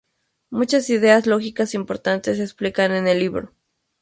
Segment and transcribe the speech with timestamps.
[0.49, 3.53] Muchas ideas lógicas importantes se explican en el libro.